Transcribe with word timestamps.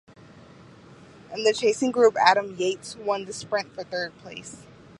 In 1.31 1.43
the 1.43 1.53
chasing 1.53 1.91
group 1.91 2.15
Adam 2.19 2.55
Yates 2.55 2.95
won 2.95 3.25
the 3.25 3.33
sprint 3.33 3.75
for 3.75 3.83
third 3.83 4.17
place. 4.17 4.65